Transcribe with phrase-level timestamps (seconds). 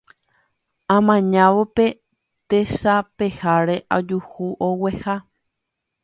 [0.95, 1.85] Amañávo pe
[2.49, 5.15] tesapeháre ajuhu ogueha.